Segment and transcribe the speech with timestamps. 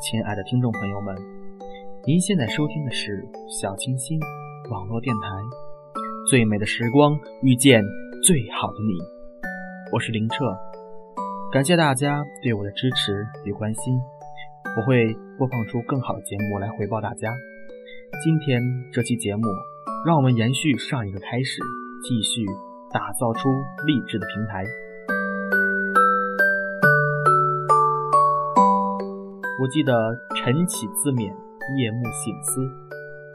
[0.00, 1.14] 亲爱的听众朋友们，
[2.06, 3.26] 您现在收听的是
[3.60, 4.18] 小清新
[4.70, 5.28] 网络电台，
[6.28, 7.82] 最美的时光遇见
[8.24, 8.98] 最好的你，
[9.92, 10.44] 我是林澈，
[11.52, 13.94] 感谢大家对我的支持与关心，
[14.76, 17.30] 我会播放出更好的节目来回报大家。
[18.24, 18.62] 今天
[18.92, 19.42] 这期节目，
[20.06, 21.60] 让我们延续上一个开始，
[22.02, 22.44] 继续
[22.92, 23.48] 打造出
[23.86, 24.64] 励志的平台。
[29.60, 29.92] 我记得
[30.34, 31.28] 晨起自勉，
[31.76, 32.64] 夜幕醒思，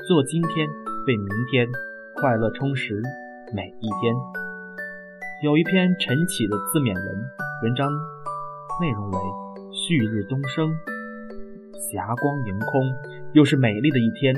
[0.09, 0.67] 做今天，
[1.05, 1.69] 为明天，
[2.15, 2.99] 快乐充实
[3.53, 4.09] 每一天。
[5.43, 7.07] 有一篇晨起的自勉文，
[7.61, 7.87] 文章
[8.81, 9.19] 内容为：
[9.69, 10.73] 旭日东升，
[11.93, 12.81] 霞光盈空，
[13.33, 14.33] 又是美丽的一天。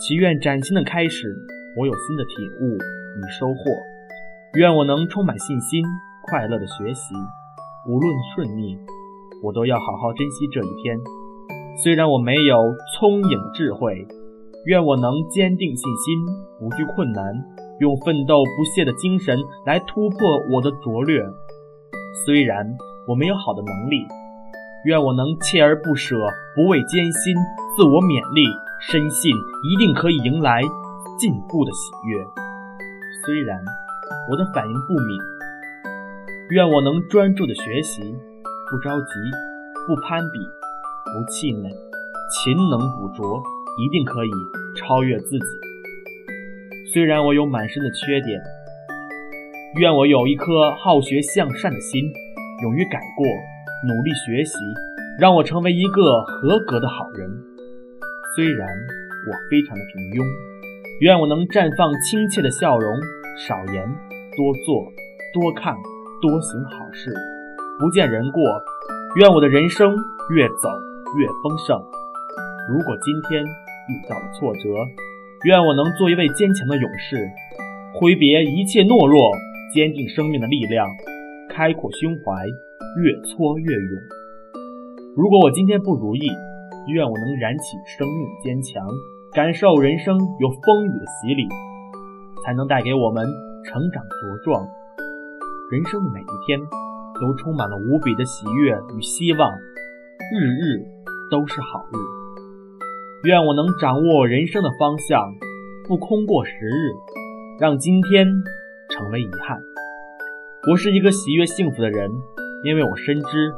[0.00, 1.38] 祈愿崭新的开始，
[1.78, 3.62] 我有新的体悟与收获。
[4.54, 5.84] 愿我能充满信心，
[6.26, 7.14] 快乐的学习，
[7.86, 8.76] 无论顺逆。
[9.42, 10.96] 我都要好好珍惜这一天。
[11.74, 14.06] 虽然我没有聪颖智慧，
[14.66, 16.26] 愿我能坚定信心，
[16.58, 17.32] 不惧困难，
[17.80, 20.18] 用奋斗不懈的精神来突破
[20.50, 21.22] 我的拙劣。
[22.26, 22.76] 虽然
[23.08, 24.06] 我没有好的能力，
[24.84, 26.16] 愿我能锲而不舍，
[26.54, 27.34] 不畏艰辛，
[27.76, 28.44] 自我勉励，
[28.80, 29.32] 深信
[29.64, 30.60] 一定可以迎来
[31.18, 32.22] 进步的喜悦。
[33.24, 33.58] 虽然
[34.30, 35.18] 我的反应不敏，
[36.50, 38.02] 愿我能专注的学习。
[38.70, 39.12] 不着急，
[39.86, 40.38] 不攀比，
[41.04, 41.68] 不气馁，
[42.30, 43.42] 勤能补拙，
[43.78, 44.30] 一定可以
[44.76, 45.46] 超越自己。
[46.92, 48.40] 虽然我有满身的缺点，
[49.80, 52.04] 愿我有一颗好学向善的心，
[52.62, 53.26] 勇于改过，
[53.88, 54.56] 努力学习，
[55.18, 57.28] 让我成为一个合格的好人。
[58.36, 60.24] 虽然我非常的平庸，
[61.00, 62.88] 愿我能绽放亲切的笑容，
[63.36, 63.84] 少言，
[64.36, 64.84] 多做，
[65.34, 65.74] 多看，
[66.20, 67.12] 多行好事。
[67.78, 68.42] 不见人过，
[69.16, 69.96] 愿我的人生
[70.30, 70.68] 越走
[71.18, 71.78] 越丰盛。
[72.70, 74.68] 如果今天遇到了挫折，
[75.44, 77.28] 愿我能做一位坚强的勇士，
[77.94, 79.30] 挥别一切懦弱，
[79.74, 80.86] 坚定生命的力量，
[81.50, 82.46] 开阔胸怀，
[83.02, 83.92] 越挫越勇。
[85.16, 86.26] 如果我今天不如意，
[86.88, 88.86] 愿我能燃起生命坚强，
[89.32, 91.48] 感受人生有风雨的洗礼，
[92.44, 93.26] 才能带给我们
[93.64, 94.66] 成长茁壮。
[95.70, 96.60] 人生的每一天。
[97.20, 99.52] 都充满了无比的喜悦与希望，
[100.32, 100.80] 日日
[101.32, 101.96] 都是好日。
[103.24, 105.32] 愿我能掌握人生的方向，
[105.88, 106.92] 不空过时日，
[107.58, 108.26] 让今天
[108.90, 109.58] 成为遗憾。
[110.70, 112.10] 我是一个喜悦幸福的人，
[112.64, 113.50] 因为我深知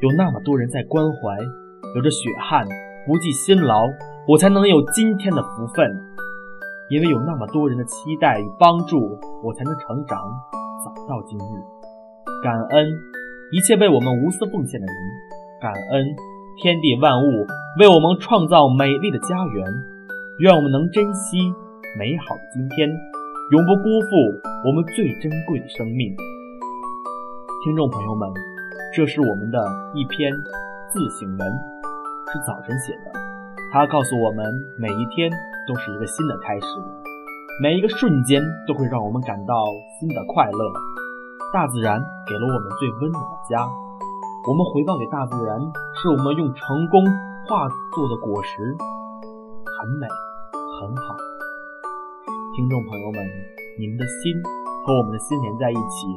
[0.00, 1.38] 有那么多人在关怀，
[1.94, 2.66] 流着血汗，
[3.06, 3.86] 不计辛劳，
[4.26, 5.88] 我才能有今天的福分。
[6.90, 8.98] 因为有那么多人的期待与帮助，
[9.44, 10.18] 我才能成长，
[10.84, 12.42] 走到今日。
[12.42, 12.90] 感恩
[13.52, 14.96] 一切为我们无私奉献的人，
[15.62, 16.04] 感恩
[16.56, 17.46] 天地万物
[17.78, 19.64] 为我们创造美丽的家园。
[20.38, 21.52] 愿我们能珍惜
[21.98, 24.08] 美好的今天，永不辜负
[24.66, 26.14] 我们最珍贵的生命。
[27.62, 28.28] 听众朋友们，
[28.94, 29.60] 这是我们的
[29.94, 30.32] 一篇
[30.88, 31.52] 自省文，
[32.32, 33.12] 是早晨写的。
[33.72, 34.44] 它告诉我们，
[34.78, 35.30] 每一天
[35.68, 36.66] 都是一个新的开始，
[37.62, 39.54] 每一个瞬间都会让我们感到
[40.00, 40.72] 新的快乐。
[41.52, 43.68] 大自然给了我们最温暖的家，
[44.48, 45.60] 我们回报给大自然，
[46.00, 47.04] 是我们用成功
[47.44, 48.74] 化作的果实，
[49.68, 50.06] 很美，
[50.80, 51.14] 很好。
[52.56, 53.20] 听众朋友们，
[53.78, 54.32] 你们的心
[54.86, 56.08] 和我们的心连在一起，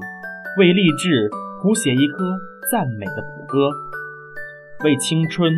[0.58, 1.30] 为励志
[1.62, 2.24] 谱写一颗
[2.72, 3.70] 赞美的谱歌，
[4.86, 5.52] 为青春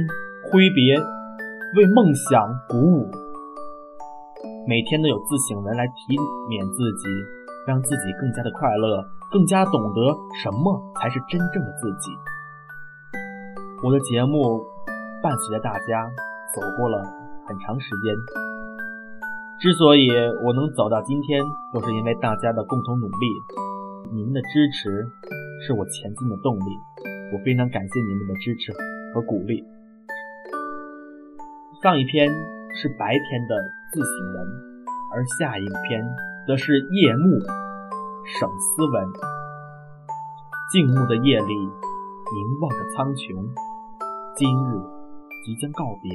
[0.50, 0.98] 挥别，
[1.78, 3.06] 为梦想鼓舞。
[4.68, 6.18] 每天都有自省文来提
[6.50, 7.06] 勉自己，
[7.68, 9.06] 让自己更加的快乐。
[9.32, 12.12] 更加懂得什么才是真正的自己。
[13.84, 14.66] 我的节目
[15.22, 16.08] 伴随着大家
[16.56, 17.04] 走过了
[17.46, 18.16] 很长时间，
[19.60, 20.10] 之所以
[20.44, 23.28] 我能走到今天，都是因为大家的共同努力。
[24.14, 25.06] 你们的支持
[25.66, 26.70] 是我前进的动力，
[27.34, 28.72] 我非常感谢你们的支持
[29.14, 29.64] 和鼓励。
[31.84, 32.30] 上一篇
[32.82, 33.56] 是白天的
[33.92, 34.48] 自省文，
[35.14, 36.02] 而下一篇
[36.48, 37.40] 则是夜幕。
[38.40, 39.06] 省思文：
[40.72, 43.38] 静穆的夜里，凝望着苍穹，
[44.38, 44.82] 今日
[45.46, 46.12] 即将告别，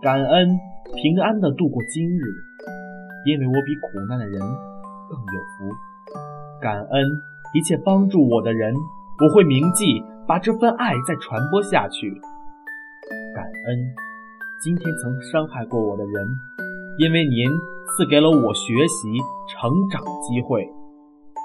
[0.00, 0.48] 感恩
[0.94, 2.22] 平安的度过今日，
[3.26, 5.76] 因为我比苦难的人更有福。
[6.62, 7.04] 感恩
[7.52, 12.10] 一切帮助我的人，我会铭记，把这份爱再传播下去。
[13.34, 13.78] 感恩
[14.64, 16.26] 今天曾伤害过我的人，
[16.96, 17.46] 因为您
[17.88, 19.12] 赐给了我学习
[19.46, 20.66] 成长机会。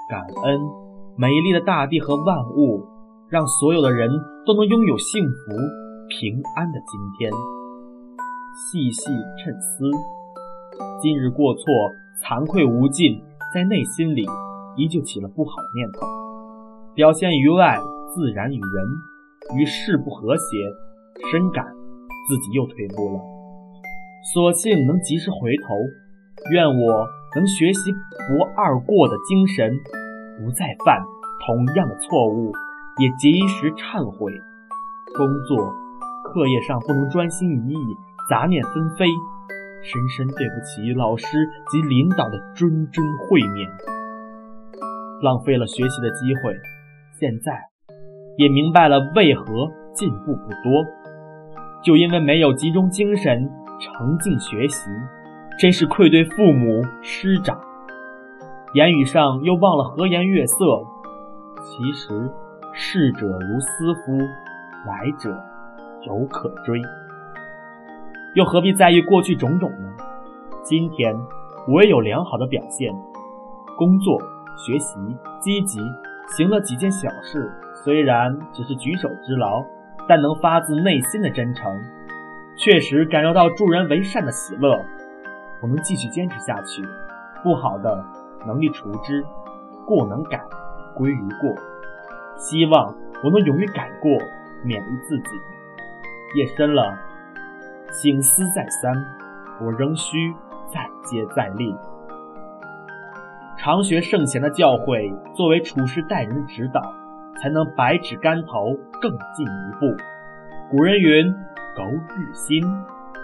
[0.08, 0.58] 感恩
[1.18, 2.82] 美丽的大地和万物，
[3.28, 4.10] 让所有的人
[4.46, 5.81] 都能拥有幸福，
[6.12, 7.32] 平安的今天。
[8.54, 9.02] 细细
[9.38, 9.90] 沉思，
[11.00, 11.64] 今日过错，
[12.20, 13.18] 惭愧无尽，
[13.54, 14.26] 在内心里
[14.76, 16.06] 依旧起了不好的念头，
[16.94, 17.80] 表现于外
[18.14, 20.42] 自然与人与事不和谐，
[21.30, 21.64] 深感
[22.28, 23.20] 自己又退步了。
[24.34, 25.74] 所幸能及时回头，
[26.52, 27.90] 愿我能学习
[28.28, 29.72] 不二过的精神，
[30.38, 31.02] 不再犯
[31.46, 32.52] 同样的错误，
[32.98, 34.30] 也及时忏悔。
[35.14, 35.74] 工作、
[36.32, 37.76] 课业上不能专心一意。
[38.30, 39.04] 杂念纷飞，
[39.82, 41.26] 深深对不起老师
[41.70, 43.68] 及领导的谆谆会勉，
[45.20, 46.56] 浪费了学习的机会。
[47.18, 47.60] 现在
[48.38, 50.86] 也明白了为何进步不多，
[51.82, 53.50] 就因为没有集中精神，
[53.80, 54.88] 沉浸学习，
[55.58, 57.60] 真是愧对父母师长。
[58.72, 60.56] 言语上又忘了和颜悦色，
[61.60, 62.30] 其实
[62.72, 64.16] 逝者如斯夫，
[64.86, 65.38] 来者
[66.06, 66.80] 犹可追。
[68.34, 69.92] 又何必在意过去种种呢？
[70.62, 71.14] 今天
[71.68, 72.92] 我也有良好的表现，
[73.76, 74.18] 工作、
[74.56, 74.98] 学习
[75.40, 75.80] 积极，
[76.28, 77.52] 行了几件小事，
[77.84, 79.62] 虽然只是举手之劳，
[80.08, 81.70] 但能发自内心的真诚，
[82.56, 84.80] 确实感受到助人为善的喜乐。
[85.60, 86.82] 我能继续坚持下去，
[87.42, 88.04] 不好的
[88.46, 89.24] 能力除之，
[89.86, 90.42] 过能改，
[90.94, 91.54] 归于过。
[92.36, 94.10] 希望我能勇于改过，
[94.64, 95.28] 勉励自己。
[96.34, 96.98] 夜深了。
[97.90, 98.92] 醒思再三，
[99.60, 100.32] 我仍需
[100.72, 101.74] 再接再厉。
[103.58, 106.80] 常学圣贤的教诲，作为处事待人的指导，
[107.40, 109.86] 才能百尺竿头更进一步。
[110.70, 111.32] 古人云
[111.76, 112.62] ：“苟日新，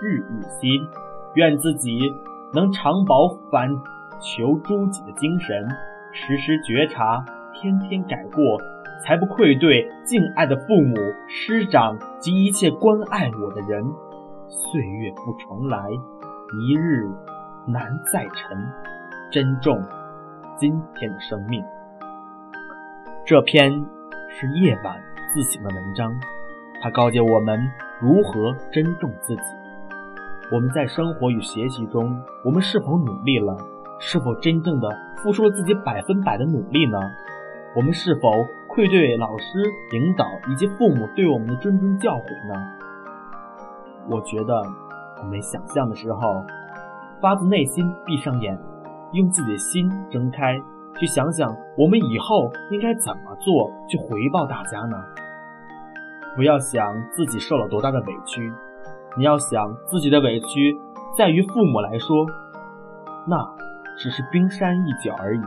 [0.03, 0.71] 日日新。”
[1.35, 2.01] 愿自己
[2.53, 3.69] 能常保反
[4.19, 5.69] 求诸己的精神，
[6.13, 8.59] 时时觉察，天天改过，
[9.05, 10.97] 才不愧对敬爱的父母
[11.29, 13.85] 师长及一切关爱我的人。
[14.49, 17.07] 岁月不重来，一日
[17.67, 18.59] 难再晨。
[19.31, 19.79] 珍重
[20.57, 21.63] 今天的生命。
[23.27, 23.71] 这篇
[24.31, 24.97] 是夜晚
[25.35, 26.11] 自省的文章，
[26.81, 27.61] 它告诫我们
[28.01, 29.43] 如何珍重自己。
[30.51, 33.55] 我们在生活与学习中，我们是否努力了？
[34.01, 36.99] 是否真正的付出了自己百分百的努力呢？
[37.77, 38.31] 我们是否
[38.79, 39.59] 愧对老师、
[39.91, 42.55] 领导以及父母对我们的谆谆教诲呢？
[44.09, 44.63] 我觉得，
[45.21, 46.45] 我们想象的时候，
[47.21, 48.57] 发自内心闭上眼，
[49.15, 50.57] 用自己的心睁开，
[50.97, 54.97] 去想想我们以后应该怎么做去回报大家呢？
[56.37, 58.53] 不要想自己受了多大的委屈，
[59.17, 60.79] 你要想自己的委屈
[61.17, 62.25] 在于父母来说，
[63.27, 63.45] 那
[63.97, 65.41] 只是冰山一角而已。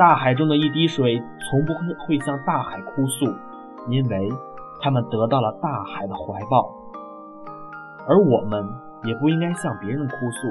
[0.00, 3.26] 大海中的一滴水，从不会会向大海哭诉，
[3.90, 4.30] 因为
[4.80, 6.74] 他们得到了大海的怀抱。
[8.08, 8.66] 而我们
[9.04, 10.48] 也不应该向别人哭诉，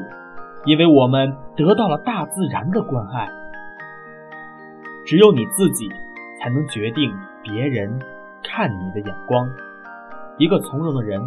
[0.66, 3.28] 因为我们得到了大自然的关爱。
[5.04, 5.90] 只有你自己
[6.40, 7.12] 才能决定
[7.42, 8.00] 别人
[8.44, 9.50] 看你的眼光。
[10.38, 11.20] 一个从容的人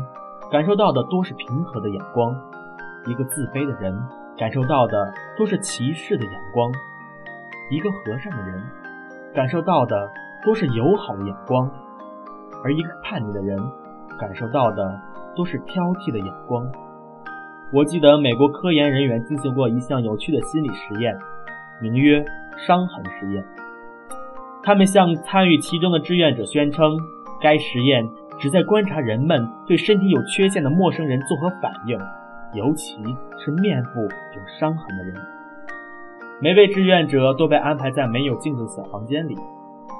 [0.49, 2.41] 感受到的都是平和的眼光，
[3.05, 4.01] 一个自卑的人
[4.39, 6.71] 感受到的都是歧视的眼光，
[7.73, 8.63] 一个和善的人
[9.35, 10.11] 感受到的
[10.45, 11.69] 都是友好的眼光，
[12.63, 13.59] 而一个叛逆的人
[14.21, 15.01] 感受到的。
[15.35, 16.63] 都是挑剔的眼光。
[17.73, 21.17] 我记得美国科研人员进行过一项有趣的心理实验，
[21.81, 22.23] 名曰
[22.67, 23.43] “伤痕实验”。
[24.63, 26.85] 他们向参与其中的志愿者宣称，
[27.41, 28.07] 该实验
[28.39, 31.99] 旨在观察人们对身体有缺陷的陌生人作何反应，
[32.53, 33.03] 尤其
[33.43, 35.15] 是面部有伤痕的人。
[36.43, 39.39] 每位志愿者都被安排在没有镜子的小房间里，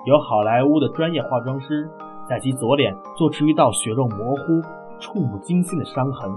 [0.07, 1.89] 有好莱坞的专业化妆师
[2.29, 4.61] 在其左脸做出一道血肉模糊。
[4.99, 6.31] 触目惊心的伤痕。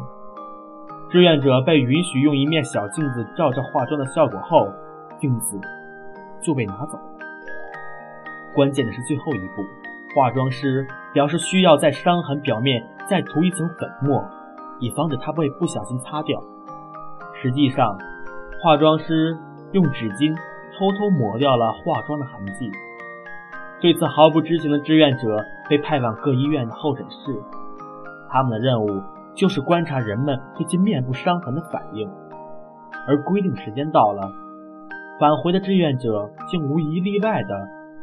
[1.10, 4.68] 志愿者被允许用一面小镜子照照化妆的效果后，
[5.20, 5.60] 镜子
[6.42, 6.98] 就被拿走。
[8.56, 9.62] 关键的是最后一步，
[10.16, 14.24] 化妆师表示需要在伤痕表面再涂一层粉末，
[14.80, 16.42] 以防止它被不小心擦掉。
[17.40, 17.96] 实际上，
[18.64, 19.38] 化妆师
[19.76, 20.34] 用纸巾
[20.72, 22.72] 偷偷抹掉了化妆的痕迹。
[23.82, 27.36] 对此毫不知情的志愿者被派往各医院的候诊室。
[28.30, 28.88] 他们的任务
[29.36, 32.10] 就是观察人们对其面部伤痕的反应，
[33.06, 34.32] 而规定时间到了，
[35.20, 37.50] 返回的志愿者竟无一例外地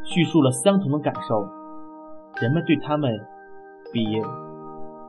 [0.04, 1.48] 叙述了相同的感受。
[2.42, 3.10] 人们对他们
[3.94, 4.04] 比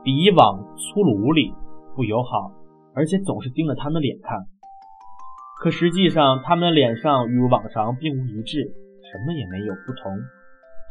[0.02, 1.54] 比以往粗鲁无礼、
[1.94, 2.52] 不友好，
[2.94, 4.46] 而且总是盯着他们的脸看。
[5.64, 8.68] 可实际上，他们的脸上与往常并无一致，
[9.00, 10.12] 什么也没有不同。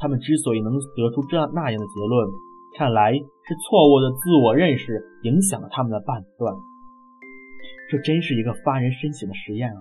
[0.02, 2.28] 他们之所以能得出这样那样的结论。
[2.76, 6.56] 看来是错误的自我认识影响了他们的判断。
[7.92, 9.78] 这真是一个发人深省的实验啊！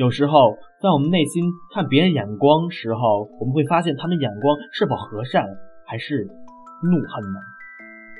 [0.00, 5.46] 有时候，在我们内心看别人眼光时候，我们会发现他们眼光是否和善，
[5.86, 6.26] 还是
[6.82, 7.38] 怒恨呢？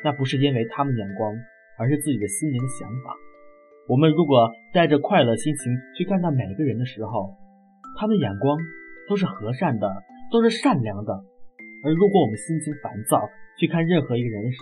[0.05, 1.35] 那不是因为他们眼光，
[1.81, 3.11] 而是自己的心灵想法。
[3.91, 7.35] 我们如果带着快乐心情去看待每个人的时候，
[7.99, 8.57] 他的眼光
[9.09, 9.91] 都是和善的，
[10.31, 11.13] 都是善良的；
[11.83, 13.19] 而如果我们心情烦躁
[13.59, 14.59] 去看任何一个人时，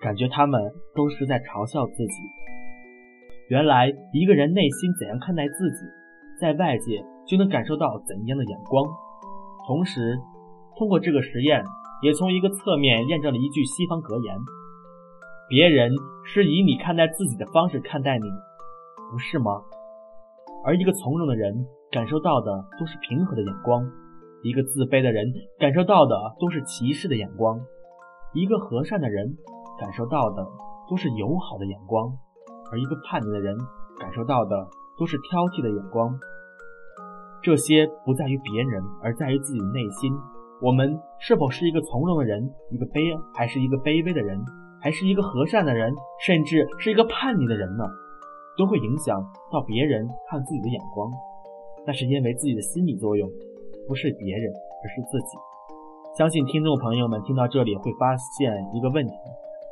[0.00, 0.62] 感觉他们
[0.94, 2.14] 都是在嘲笑自己。
[3.48, 5.78] 原来一个人内心怎样看待自己，
[6.40, 8.86] 在外界就能感受到怎样的眼光。
[9.66, 10.16] 同时，
[10.78, 11.64] 通过这个实验，
[12.00, 14.36] 也从一个侧面验证了一句西方格言。
[15.48, 15.90] 别人
[16.24, 18.26] 是以你看待自己的方式看待你，
[19.10, 19.62] 不是吗？
[20.64, 23.82] 而一个从容的人感受到的都是平和的眼光，
[24.42, 27.60] 一个自卑的人感受到的都是歧视的眼光，
[28.34, 29.36] 一个和善的人
[29.78, 30.46] 感受到的
[30.90, 32.12] 都是友好的眼光，
[32.70, 33.56] 而一个叛逆的人
[33.98, 36.18] 感受到的都是挑剔的眼光。
[37.40, 40.12] 这些不在于别人，而在于自己的内心。
[40.60, 44.42] 我们是否是一个从容的人，一个卑，还是一个卑微的人？
[44.82, 45.94] 还是一个和善的人，
[46.26, 47.84] 甚至是一个叛逆的人呢，
[48.58, 49.16] 都会影响
[49.52, 51.08] 到别人看自己的眼光。
[51.86, 53.30] 那是因为自己的心理作用，
[53.86, 55.38] 不是别人，而是自己。
[56.18, 59.14] 相信听众朋友们听到这里会发现一个问题，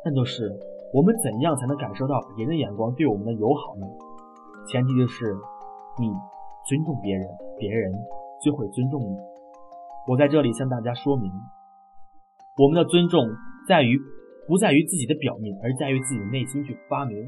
[0.05, 0.49] 那就是
[0.95, 3.87] 我们怎样才能感受到别人的眼光对我们的友好呢？
[4.71, 5.35] 前提就是
[5.99, 6.07] 你
[6.69, 7.27] 尊重别人，
[7.59, 7.93] 别人
[8.45, 9.17] 就会尊重你。
[10.07, 11.29] 我在这里向大家说明，
[12.63, 13.21] 我们的尊重
[13.69, 13.99] 在于。
[14.49, 17.19] 不在于自己的表面，而在于自己的内心去发明。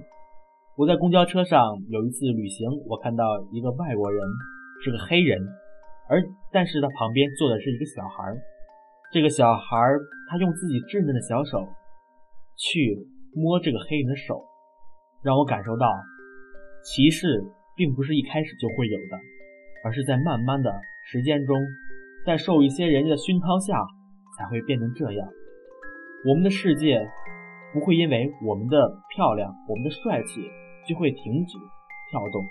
[0.79, 4.23] 我在公交车上有一次旅行，我看到一个外国人，
[4.85, 5.43] 是个黑人，
[6.09, 8.33] 而但是他旁边坐的是一个小孩。
[9.11, 9.77] 这个小孩
[10.31, 11.67] 他用自己稚嫩的小手
[12.55, 12.97] 去
[13.35, 14.41] 摸这个黑人的手，
[15.25, 15.93] 让我感受到
[16.85, 17.43] 歧视
[17.75, 19.19] 并不是一开始就会有的，
[19.83, 20.71] 而是在慢慢的
[21.11, 21.59] 时间中，
[22.25, 23.85] 在受一些人家的熏陶下
[24.39, 25.29] 才会变成这样。
[26.25, 27.05] 我们的世界
[27.73, 30.49] 不会因为我们的漂亮、我们的帅气
[30.89, 31.59] 就会停止
[32.11, 32.43] 跳动。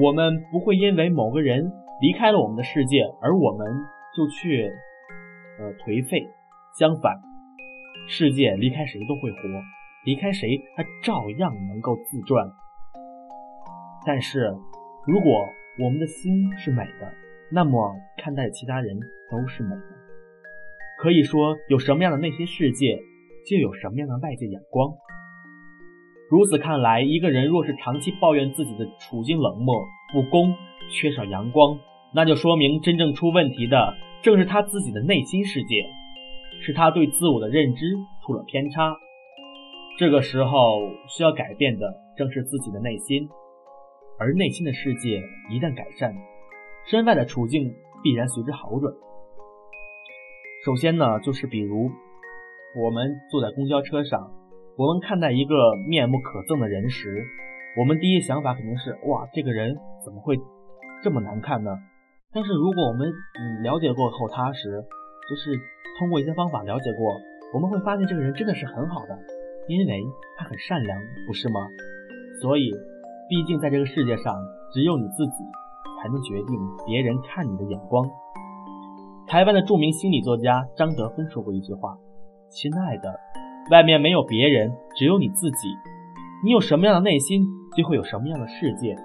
[0.00, 1.70] 我们不会因为某个人
[2.00, 3.66] 离开了我们的世界，而我们
[4.16, 4.70] 就去
[5.58, 6.26] 呃颓废。
[6.78, 7.20] 相反，
[8.08, 9.38] 世界离开谁都会活，
[10.04, 12.48] 离开谁它照样能够自转。
[14.06, 14.54] 但是，
[15.06, 15.48] 如果
[15.82, 17.12] 我们的心是美的，
[17.50, 18.98] 那么看待其他人
[19.30, 19.82] 都是美的。
[21.02, 22.98] 可以说，有什么样的内心世界，
[23.48, 24.92] 就有什么样的外界眼光。
[26.30, 29.74] 如此看来，一个人若是长期抱怨自己的处境冷漠、
[30.12, 30.54] 不公、
[30.90, 31.78] 缺少阳光，
[32.12, 35.86] 那就说明真正出问题的正是他自己的内心世界，
[36.60, 38.94] 是他对自我的认知出了偏差。
[39.98, 43.26] 这个时候需要改变的正是自己的内心，
[44.18, 46.14] 而内心的世界一旦改善，
[46.90, 48.92] 身外的处境必然随之好转。
[50.66, 51.90] 首先呢，就是比如
[52.84, 54.30] 我们坐在公交车上，
[54.78, 57.26] 我们看待一个面目可憎的人时，
[57.74, 59.74] 我们第一想法肯定是哇，这个人
[60.06, 60.38] 怎么会
[61.02, 61.74] 这么难看呢？
[62.30, 64.70] 但是如果我们嗯了解过后他时，
[65.26, 65.58] 就是
[65.98, 67.10] 通过一些方法了解过，
[67.54, 69.18] 我们会发现这个人真的是很好的，
[69.66, 69.84] 因为
[70.38, 71.58] 他很善良，不是吗？
[72.40, 72.70] 所以，
[73.28, 74.32] 毕竟在这个世界上，
[74.70, 75.42] 只有你自己
[75.98, 76.54] 才能决定
[76.86, 78.08] 别人看你的眼光。
[79.26, 81.98] 台湾的著名心理作家张德芬说过一句话
[82.48, 83.18] ：“亲爱的，
[83.70, 85.76] 外面没有别人，只有你自己。
[86.42, 87.44] 你有什么样的内心，
[87.76, 88.96] 就会有什么样的世界。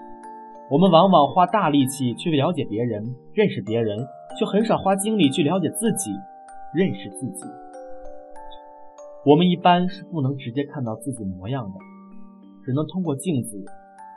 [0.71, 3.97] 我们往往花大力气去了解别人、认识别人，
[4.39, 6.11] 却很少花精力去了解自己、
[6.73, 7.45] 认识自己。
[9.25, 11.79] 我们一般是不能直接看到自己模样的，
[12.63, 13.65] 只能通过镜子、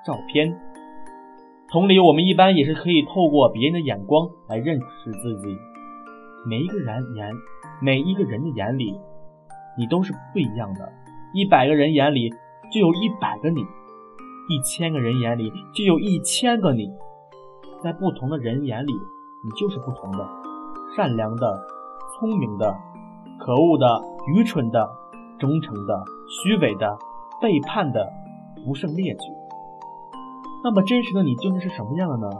[0.07, 0.57] 照片。
[1.73, 5.49] 同理，我们一般也是可以透过别人的眼光来认识自己。”
[6.49, 7.35] 每一个人眼，
[7.83, 8.97] 每一个人的眼里，
[9.79, 10.93] 你都是不一样的。
[11.33, 12.31] 一百个人眼里
[12.73, 13.61] 就有一百个你，
[14.49, 16.91] 一千个人眼里就有一千个你。
[17.83, 20.27] 在不同的人眼里，你就是不同的。
[20.97, 21.63] 善良的、
[22.15, 22.75] 聪明的、
[23.39, 24.01] 可恶的、
[24.35, 24.89] 愚蠢的、
[25.39, 26.97] 忠诚的、虚伪的、
[27.41, 28.11] 背叛的，
[28.65, 29.31] 不胜列举。
[30.65, 32.31] 那么真实的你究竟是什么样的呢？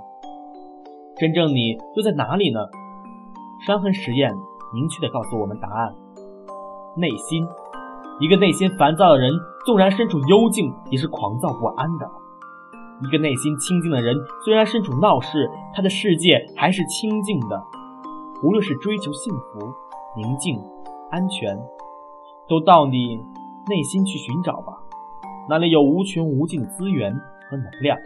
[1.19, 2.61] 真正你又在哪里呢？
[3.67, 4.33] 伤痕实验
[4.75, 5.95] 明确地告诉我们答案：
[6.97, 7.47] 内心。
[8.19, 9.31] 一个内心烦躁的人，
[9.67, 12.07] 纵然身处幽静，也是狂躁不安的；
[13.03, 17.63] 一个内心清静的人，虽然身处闹市，他的世界还是清静的。
[18.43, 19.73] 无论是追求幸福、
[20.17, 20.59] 宁静，
[21.11, 21.59] 安全，
[22.49, 23.17] 都到你
[23.69, 24.73] 内心去寻找吧，
[25.49, 27.13] 那里有无穷无尽的资源
[27.51, 27.99] 和能量。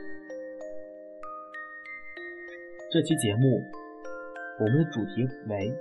[2.92, 3.60] 这期节目，
[4.60, 5.72] 我们的主题为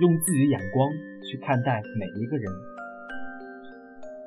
[0.00, 0.88] 用自己的眼光
[1.28, 2.46] 去看待每一个人。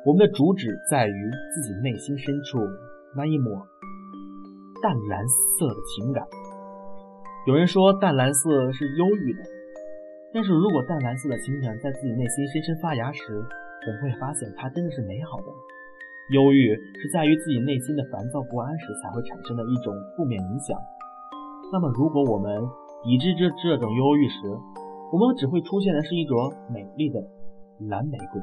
[0.06, 2.60] 我们的主旨在于自己内心深处
[3.18, 3.58] 那一抹
[4.84, 6.24] 淡蓝色的情感。
[7.48, 9.42] 有人说淡蓝色是忧郁的，
[10.34, 15.48] 但是如果淡蓝色的情感在自己内心深深发芽时，我们会发现它真的是美好的。
[16.34, 20.78] 忧郁是在于自己内心的烦躁不安时才会产生的一种负面影响。
[21.74, 22.62] 那么，如果我们
[23.04, 24.38] 抵制这这种忧郁时，
[25.16, 27.22] 我们只会出现的是一朵美丽的
[27.88, 28.42] 蓝玫瑰。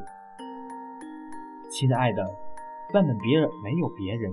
[1.71, 2.25] 亲爱的，
[2.95, 4.33] 万本别人没有别人，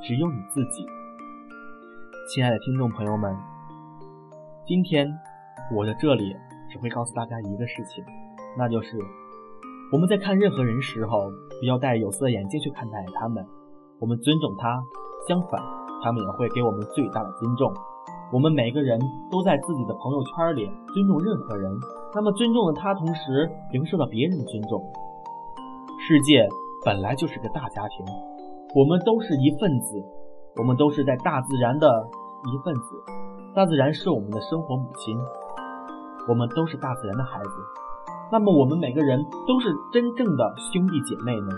[0.00, 0.86] 只有你自己。
[2.32, 3.36] 亲爱的听众朋友们，
[4.64, 5.04] 今天
[5.74, 6.32] 我在这里
[6.70, 8.04] 只会告诉大家一个事情，
[8.56, 8.96] 那就是
[9.92, 11.28] 我们在看任何人时候，
[11.58, 13.44] 不要戴有色眼镜去看待他们。
[13.98, 14.80] 我们尊重他，
[15.26, 15.60] 相反，
[16.04, 17.74] 他们也会给我们最大的尊重。
[18.32, 18.96] 我们每个人
[19.28, 21.68] 都在自己的朋友圈里尊重任何人，
[22.14, 24.80] 那么尊重了他，同时也受到别人的尊重。
[25.98, 26.48] 世界
[26.84, 28.06] 本来就是个大家庭，
[28.76, 30.00] 我们都是一份子，
[30.58, 32.08] 我们都是在大自然的
[32.46, 33.02] 一份子。
[33.52, 35.18] 大自然是我们的生活母亲，
[36.28, 37.50] 我们都是大自然的孩子。
[38.30, 41.48] 那么我们每个人都是真正的兄弟姐妹呢？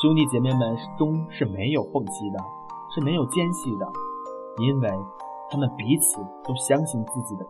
[0.00, 2.38] 兄弟姐妹们中是没有缝隙的，
[2.94, 3.86] 是没有间隙的，
[4.62, 4.88] 因为。
[5.54, 7.46] 他们彼此都相信自己的，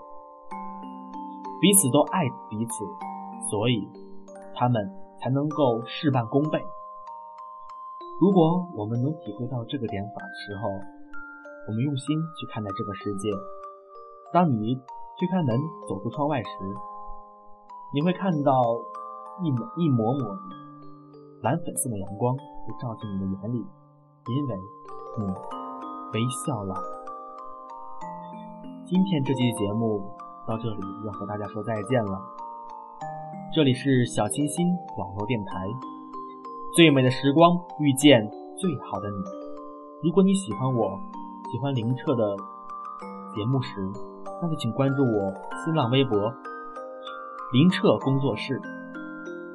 [1.59, 2.21] 彼此都爱
[2.51, 2.85] 彼此，
[3.49, 3.89] 所以
[4.55, 4.77] 他们
[5.19, 6.63] 才能够事半功倍。
[8.21, 10.69] 如果我们能体会到这个点法的时候，
[11.67, 13.31] 我们用心去看待这个世界。
[14.35, 14.77] 当你
[15.19, 15.57] 推开门
[15.89, 16.49] 走出窗外时，
[17.95, 18.53] 你会看到
[19.43, 20.29] 一抹一抹抹
[21.41, 23.65] 蓝粉色的阳光会照进你的眼里，
[24.29, 24.57] 因为
[25.21, 25.25] 你
[26.13, 26.75] 微笑了。
[28.87, 29.99] 今天这期节目
[30.47, 32.21] 到这里要和大家说再见了。
[33.51, 34.69] 这里是小清新
[34.99, 35.55] 网络电台，
[36.77, 39.17] 最美的时光遇见最好的你。
[40.03, 41.01] 如果你喜欢我，
[41.51, 42.37] 喜欢林澈的
[43.35, 43.91] 节目时，
[44.43, 45.33] 那就请关注我
[45.65, 46.31] 新浪微博
[47.55, 48.61] 林澈工作室，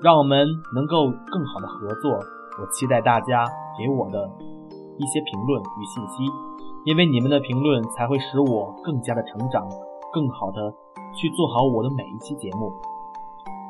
[0.02, 2.18] 让我们能够更好的合作。
[2.60, 3.46] 我期待大家
[3.78, 4.28] 给我的
[4.98, 6.24] 一些评论与信息。
[6.86, 9.68] 因为你们的评论，才会使我更加的成长，
[10.14, 10.74] 更好的
[11.14, 12.72] 去做好我的每一期节目。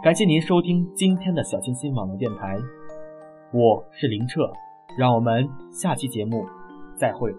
[0.04, 2.56] 感谢您收听今天的小清新网络电台，
[3.52, 4.52] 我是林澈，
[4.95, 6.45] 让我们下期节目
[6.95, 7.34] 再会。